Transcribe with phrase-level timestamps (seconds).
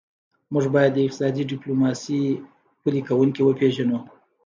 [0.51, 2.21] موږ باید د اقتصادي ډیپلوماسي
[2.81, 3.99] پلي کوونکي وپېژنو